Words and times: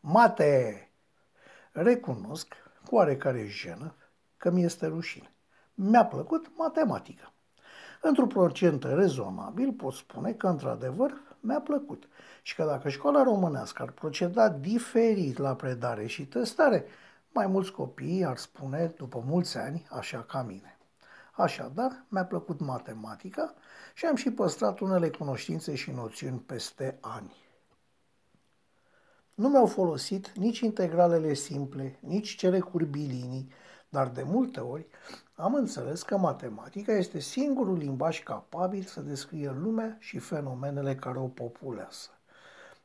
Mate! 0.00 0.90
Recunosc, 1.72 2.54
cu 2.86 2.94
oarecare 2.94 3.46
jenă, 3.46 3.94
că 4.36 4.50
mi 4.50 4.62
este 4.62 4.86
rușine. 4.86 5.34
Mi-a 5.74 6.04
plăcut 6.04 6.52
matematica. 6.56 7.32
Într-un 8.00 8.28
procent 8.28 8.84
rezonabil 8.84 9.72
pot 9.72 9.92
spune 9.92 10.32
că, 10.32 10.46
într-adevăr, 10.46 11.20
mi-a 11.40 11.60
plăcut 11.60 12.08
și 12.42 12.54
că 12.54 12.64
dacă 12.64 12.88
școala 12.88 13.22
românească 13.22 13.82
ar 13.82 13.90
proceda 13.90 14.48
diferit 14.48 15.38
la 15.38 15.54
predare 15.54 16.06
și 16.06 16.26
testare, 16.26 16.84
mai 17.28 17.46
mulți 17.46 17.72
copii 17.72 18.24
ar 18.24 18.36
spune, 18.36 18.86
după 18.96 19.22
mulți 19.26 19.58
ani, 19.58 19.86
așa 19.90 20.22
ca 20.22 20.42
mine. 20.42 20.78
Așadar, 21.32 22.04
mi-a 22.08 22.24
plăcut 22.24 22.60
matematica 22.60 23.54
și 23.94 24.06
am 24.06 24.14
și 24.14 24.30
păstrat 24.30 24.78
unele 24.78 25.10
cunoștințe 25.10 25.74
și 25.74 25.90
noțiuni 25.90 26.38
peste 26.38 26.98
ani. 27.00 27.51
Nu 29.34 29.48
mi-au 29.48 29.66
folosit 29.66 30.32
nici 30.36 30.58
integralele 30.58 31.34
simple, 31.34 31.98
nici 32.00 32.36
cele 32.36 32.60
curbilinii, 32.60 33.48
dar 33.88 34.08
de 34.08 34.22
multe 34.22 34.60
ori 34.60 34.86
am 35.34 35.54
înțeles 35.54 36.02
că 36.02 36.16
matematica 36.16 36.92
este 36.92 37.18
singurul 37.18 37.76
limbaj 37.76 38.22
capabil 38.22 38.82
să 38.82 39.00
descrie 39.00 39.50
lumea 39.50 39.96
și 40.00 40.18
fenomenele 40.18 40.94
care 40.94 41.18
o 41.18 41.26
populează. 41.26 42.08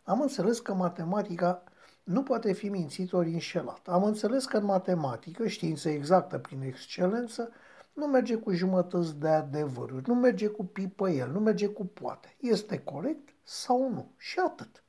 Am 0.03 0.21
înțeles 0.21 0.59
că 0.59 0.73
matematica 0.73 1.63
nu 2.03 2.23
poate 2.23 2.53
fi 2.53 2.69
mințit 2.69 3.13
ori 3.13 3.31
înșelat. 3.31 3.87
Am 3.87 4.03
înțeles 4.03 4.45
că 4.45 4.57
în 4.57 4.65
matematică, 4.65 5.47
știință 5.47 5.89
exactă 5.89 6.37
prin 6.37 6.61
excelență, 6.61 7.49
nu 7.93 8.05
merge 8.05 8.35
cu 8.35 8.51
jumătăți 8.51 9.15
de 9.19 9.27
adevăruri, 9.27 10.07
nu 10.07 10.15
merge 10.15 10.47
cu 10.47 10.65
pipăiel, 10.65 11.31
nu 11.31 11.39
merge 11.39 11.67
cu 11.67 11.85
poate. 11.85 12.35
Este 12.39 12.79
corect 12.79 13.29
sau 13.43 13.89
nu? 13.89 14.11
Și 14.17 14.39
atât. 14.39 14.83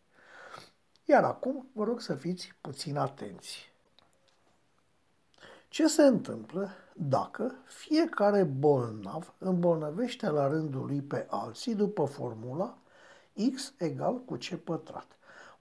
Iar 1.11 1.25
acum 1.25 1.67
vă 1.73 1.85
rog 1.85 2.01
să 2.01 2.15
fiți 2.15 2.55
puțin 2.61 2.97
atenți. 2.97 3.73
Ce 5.69 5.87
se 5.87 6.03
întâmplă 6.03 6.71
dacă 6.95 7.55
fiecare 7.65 8.43
bolnav 8.43 9.35
îmbolnăvește 9.39 10.31
la 10.31 10.49
rândul 10.49 10.87
lui 10.87 11.01
pe 11.03 11.27
alții 11.31 11.75
după 11.75 12.05
formula 12.05 12.79
x 13.55 13.73
egal 13.79 14.25
cu 14.25 14.35
c 14.35 14.55
pătrat, 14.55 15.07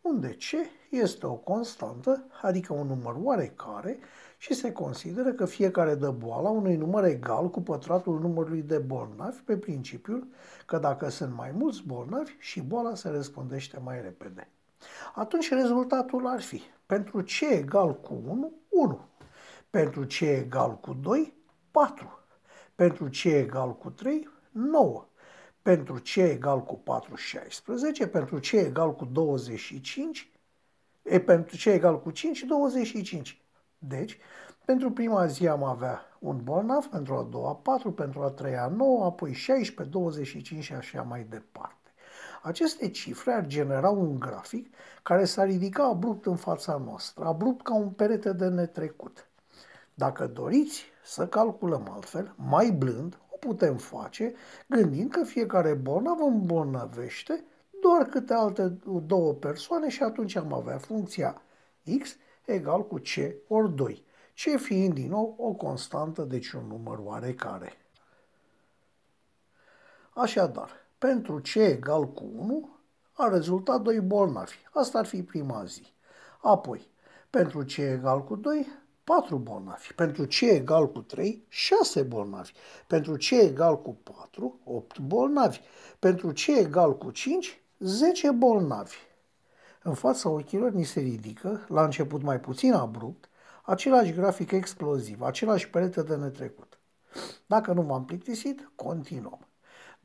unde 0.02 0.28
c 0.28 0.70
este 0.90 1.26
o 1.26 1.34
constantă, 1.34 2.24
adică 2.42 2.74
un 2.74 2.88
număr 2.88 3.16
oarecare, 3.22 4.00
și 4.38 4.54
se 4.54 4.72
consideră 4.72 5.34
că 5.34 5.46
fiecare 5.46 5.96
dă 5.96 6.12
boala 6.12 6.50
unui 6.50 6.76
număr 6.76 7.04
egal 7.04 7.50
cu 7.50 7.62
pătratul 7.62 8.20
numărului 8.20 8.62
de 8.62 8.78
bolnavi 8.78 9.40
pe 9.40 9.58
principiul 9.58 10.28
că 10.66 10.78
dacă 10.78 11.10
sunt 11.10 11.34
mai 11.34 11.52
mulți 11.52 11.84
bolnavi 11.86 12.36
și 12.40 12.62
boala 12.62 12.96
se 12.96 13.10
răspundește 13.10 13.80
mai 13.84 14.02
repede. 14.02 14.48
Atunci 15.16 15.50
rezultatul 15.50 16.28
ar 16.28 16.42
fi 16.42 16.62
pentru 16.86 17.22
c 17.22 17.42
egal 17.42 18.00
cu 18.00 18.22
1, 18.28 18.54
1. 18.70 19.00
Pentru 19.70 20.06
c 20.06 20.20
egal 20.20 20.80
cu 20.80 20.94
2, 20.94 21.34
4. 21.72 22.20
Pentru 22.76 23.10
c 23.10 23.24
egal 23.24 23.78
cu 23.78 23.90
3, 23.90 24.30
9. 24.52 25.06
Pentru 25.62 25.94
c 25.94 26.16
egal 26.16 26.64
cu 26.64 26.76
4, 26.76 27.16
16. 27.16 28.08
Pentru 28.08 28.40
c 28.40 28.52
egal 28.52 28.96
cu 28.96 29.06
25. 29.06 30.32
E, 31.02 31.20
pentru 31.20 31.58
c 31.58 31.66
egal 31.66 32.02
cu 32.02 32.12
5, 32.12 32.44
25. 32.44 33.42
Deci, 33.78 34.18
pentru 34.66 34.92
prima 34.92 35.26
zi 35.26 35.48
am 35.48 35.64
avea 35.64 36.02
un 36.20 36.44
bolnav, 36.44 36.86
pentru 36.86 37.16
a 37.16 37.24
doua 37.24 37.56
4, 37.56 37.92
pentru 37.92 38.22
a 38.22 38.30
treia 38.30 38.68
9, 38.68 39.06
apoi 39.06 39.34
16, 39.34 39.94
25 39.94 40.64
și 40.64 40.74
așa 40.74 41.02
mai 41.02 41.24
departe. 41.30 41.87
Aceste 42.48 42.90
cifre 42.90 43.32
ar 43.32 43.46
genera 43.46 43.90
un 43.90 44.20
grafic 44.20 44.74
care 45.04 45.26
s-ar 45.26 45.48
ridica 45.48 45.84
abrupt 45.84 46.26
în 46.26 46.36
fața 46.36 46.78
noastră, 46.78 47.26
abrupt 47.26 47.64
ca 47.64 47.74
un 47.74 47.90
perete 47.90 48.34
de 48.34 48.48
netrecut. 48.48 49.28
Dacă 49.94 50.28
doriți 50.28 50.86
să 51.04 51.28
calculăm 51.28 51.90
altfel, 51.92 52.34
mai 52.36 52.72
blând, 52.72 53.18
o 53.30 53.38
putem 53.38 53.78
face 53.78 54.34
gândind 54.68 55.12
că 55.12 55.24
fiecare 55.24 55.74
bolnav 55.74 56.18
îmbolnăvește 56.22 57.44
doar 57.82 58.06
câte 58.06 58.34
alte 58.34 58.78
două 59.06 59.34
persoane 59.34 59.90
și 59.90 60.04
atunci 60.04 60.36
am 60.36 60.54
avea 60.54 60.78
funcția 60.78 61.42
x 62.00 62.16
egal 62.46 62.88
cu 62.88 62.96
c 62.96 63.36
ori 63.48 63.76
2, 63.76 64.06
c 64.34 64.60
fiind 64.60 64.94
din 64.94 65.10
nou 65.10 65.36
o 65.38 65.52
constantă, 65.54 66.22
deci 66.22 66.52
un 66.52 66.66
număr 66.68 67.00
oarecare. 67.04 67.74
Așadar, 70.14 70.87
pentru 70.98 71.42
c 71.42 71.56
egal 71.56 72.12
cu 72.12 72.24
1 72.38 72.70
a 73.14 73.28
rezultat 73.28 73.82
2 73.82 74.00
bolnavi. 74.00 74.56
Asta 74.74 74.98
ar 74.98 75.06
fi 75.06 75.24
prima 75.24 75.64
zi. 75.66 75.94
Apoi, 76.42 76.90
pentru 77.30 77.64
c 77.64 77.78
egal 77.78 78.24
cu 78.24 78.36
2, 78.36 78.68
4 79.04 79.38
bolnavi. 79.38 79.94
Pentru 79.96 80.26
c 80.26 80.42
egal 80.42 80.92
cu 80.92 81.00
3, 81.00 81.46
6 81.48 82.02
bolnavi. 82.02 82.52
Pentru 82.88 83.16
c 83.16 83.30
egal 83.30 83.82
cu 83.82 83.98
4, 84.04 84.60
8 84.64 85.00
bolnavi. 85.00 85.60
Pentru 86.00 86.32
c 86.32 86.48
egal 86.48 86.98
cu 86.98 87.12
5, 87.12 87.62
10 87.80 88.32
bolnavi. 88.32 88.96
În 89.84 89.94
fața 89.94 90.30
ochilor 90.30 90.72
ni 90.72 90.84
se 90.84 91.00
ridică, 91.00 91.66
la 91.68 91.84
început 91.84 92.22
mai 92.22 92.40
puțin 92.40 92.74
abrupt, 92.74 93.30
același 93.64 94.14
grafic 94.14 94.52
exploziv, 94.52 95.22
același 95.22 95.70
perete 95.70 96.02
de 96.02 96.16
netrecut. 96.16 96.80
Dacă 97.46 97.74
nu 97.74 97.82
v-am 97.82 98.06
plictisit, 98.06 98.72
continuăm. 98.76 99.40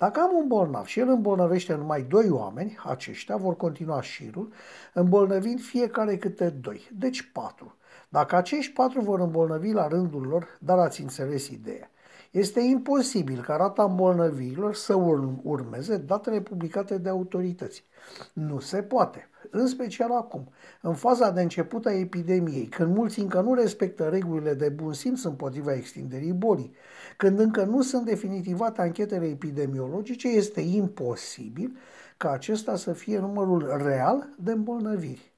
Dacă 0.03 0.21
am 0.21 0.31
un 0.35 0.47
bolnav 0.47 0.87
și 0.87 1.01
el 1.01 1.09
îmbolnăvește 1.09 1.75
numai 1.75 2.03
doi 2.03 2.31
oameni, 2.31 2.79
aceștia 2.85 3.37
vor 3.37 3.57
continua 3.57 4.03
șirul, 4.03 4.53
îmbolnăvind 4.93 5.61
fiecare 5.61 6.17
câte 6.17 6.51
doi, 6.51 6.89
deci 6.93 7.31
patru. 7.33 7.77
Dacă 8.09 8.37
acești 8.37 8.73
patru 8.73 9.01
vor 9.01 9.21
îmbolnăvi 9.21 9.73
la 9.73 9.89
rândul 9.89 10.23
lor, 10.27 10.49
dar 10.61 10.79
ați 10.79 11.01
înțeles 11.01 11.49
ideea. 11.49 11.91
Este 12.33 12.61
imposibil 12.61 13.43
ca 13.43 13.57
rata 13.57 13.83
îmbolnăvirilor 13.83 14.75
să 14.75 14.95
urmeze 15.43 15.97
datele 15.97 16.41
publicate 16.41 16.99
de 16.99 17.09
autorități. 17.09 17.85
Nu 18.33 18.61
se 18.61 18.83
poate, 18.83 19.29
în 19.51 19.67
special 19.67 20.13
acum, 20.13 20.49
în 20.81 20.95
faza 20.95 21.31
de 21.31 21.43
început 21.43 21.87
a 21.87 21.93
epidemiei, 21.93 22.67
când 22.67 22.97
mulți 22.97 23.21
încă 23.21 23.41
nu 23.41 23.55
respectă 23.55 24.09
regulile 24.09 24.55
de 24.55 24.69
bun 24.69 24.93
simț 24.93 25.23
împotriva 25.23 25.75
extinderii 25.75 26.33
bolii, 26.33 26.75
când 27.17 27.39
încă 27.39 27.65
nu 27.65 27.83
sunt 27.83 28.05
definitivate 28.05 28.81
anchetele 28.81 29.27
epidemiologice, 29.27 30.29
este 30.29 30.61
imposibil 30.61 31.77
ca 32.17 32.31
acesta 32.31 32.77
să 32.77 32.93
fie 32.93 33.19
numărul 33.19 33.83
real 33.83 34.29
de 34.39 34.53
îmbolnăviri. 34.53 35.33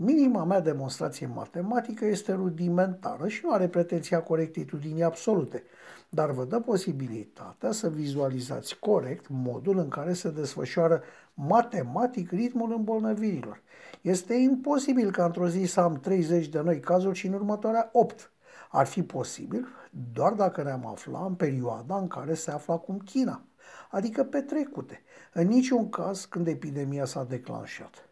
Minima 0.00 0.44
mea 0.44 0.60
demonstrație 0.60 1.26
matematică 1.26 2.04
este 2.04 2.32
rudimentară 2.32 3.28
și 3.28 3.40
nu 3.44 3.52
are 3.52 3.68
pretenția 3.68 4.22
corectitudinii 4.22 5.02
absolute, 5.02 5.62
dar 6.08 6.30
vă 6.30 6.44
dă 6.44 6.60
posibilitatea 6.60 7.72
să 7.72 7.90
vizualizați 7.90 8.78
corect 8.78 9.26
modul 9.28 9.78
în 9.78 9.88
care 9.88 10.12
se 10.12 10.30
desfășoară 10.30 11.02
matematic 11.34 12.30
ritmul 12.30 12.72
îmbolnăvirilor. 12.72 13.62
Este 14.00 14.34
imposibil 14.34 15.10
ca 15.10 15.24
într-o 15.24 15.48
zi 15.48 15.64
să 15.64 15.80
am 15.80 16.00
30 16.00 16.48
de 16.48 16.60
noi 16.60 16.80
cazuri 16.80 17.18
și 17.18 17.26
în 17.26 17.32
următoarea 17.32 17.88
8. 17.92 18.32
Ar 18.70 18.86
fi 18.86 19.02
posibil 19.02 19.66
doar 20.12 20.32
dacă 20.32 20.62
ne-am 20.62 20.86
afla 20.86 21.24
în 21.24 21.34
perioada 21.34 21.96
în 21.96 22.08
care 22.08 22.34
se 22.34 22.50
află 22.50 22.74
acum 22.74 22.98
China, 22.98 23.42
adică 23.90 24.24
petrecute, 24.24 25.02
în 25.32 25.46
niciun 25.46 25.88
caz 25.88 26.24
când 26.24 26.46
epidemia 26.46 27.04
s-a 27.04 27.24
declanșat. 27.24 28.08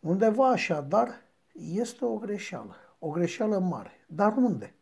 Undeva 0.00 0.48
așadar 0.48 1.28
este 1.72 2.04
o 2.04 2.16
greșeală, 2.16 2.74
o 2.98 3.08
greșeală 3.08 3.58
mare. 3.58 4.04
Dar 4.06 4.36
unde? 4.36 4.74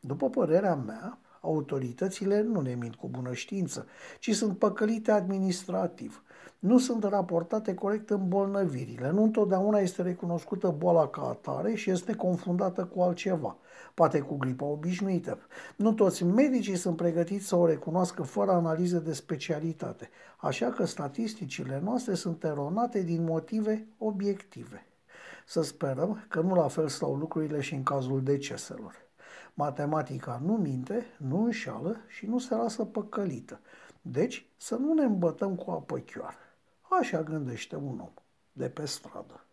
După 0.00 0.30
părerea 0.30 0.74
mea, 0.74 1.18
autoritățile 1.40 2.42
nu 2.42 2.60
ne 2.60 2.74
mint 2.74 2.94
cu 2.94 3.08
bună 3.08 3.32
știință, 3.32 3.86
ci 4.18 4.34
sunt 4.34 4.58
păcălite 4.58 5.10
administrativ. 5.10 6.22
Nu 6.58 6.78
sunt 6.78 7.04
raportate 7.04 7.74
corect 7.74 8.10
îmbolnăvirile. 8.10 9.10
Nu 9.10 9.22
întotdeauna 9.22 9.78
este 9.78 10.02
recunoscută 10.02 10.74
boala 10.78 11.08
ca 11.08 11.22
atare 11.22 11.74
și 11.74 11.90
este 11.90 12.14
confundată 12.14 12.84
cu 12.84 13.00
altceva, 13.00 13.56
poate 13.94 14.20
cu 14.20 14.36
gripa 14.36 14.64
obișnuită. 14.64 15.38
Nu 15.76 15.92
toți 15.92 16.24
medicii 16.24 16.76
sunt 16.76 16.96
pregătiți 16.96 17.46
să 17.46 17.56
o 17.56 17.66
recunoască 17.66 18.22
fără 18.22 18.50
analize 18.50 18.98
de 18.98 19.12
specialitate, 19.12 20.10
așa 20.36 20.66
că 20.66 20.84
statisticile 20.84 21.80
noastre 21.84 22.14
sunt 22.14 22.44
eronate 22.44 23.02
din 23.02 23.24
motive 23.24 23.86
obiective. 23.98 24.86
Să 25.44 25.62
sperăm 25.62 26.24
că 26.28 26.40
nu 26.40 26.54
la 26.54 26.68
fel 26.68 26.88
stau 26.88 27.14
lucrurile 27.14 27.60
și 27.60 27.74
în 27.74 27.82
cazul 27.82 28.22
deceselor. 28.22 28.94
Matematica 29.54 30.40
nu 30.44 30.52
minte, 30.52 31.06
nu 31.18 31.44
înșală 31.44 31.96
și 32.06 32.26
nu 32.26 32.38
se 32.38 32.54
lasă 32.54 32.84
păcălită. 32.84 33.60
Deci 34.02 34.46
să 34.56 34.76
nu 34.76 34.94
ne 34.94 35.04
îmbătăm 35.04 35.54
cu 35.54 35.70
apă 35.70 35.98
chioară. 35.98 36.36
Așa 37.00 37.22
gândește 37.22 37.76
un 37.76 37.98
om 38.00 38.12
de 38.52 38.68
pe 38.68 38.86
stradă. 38.86 39.44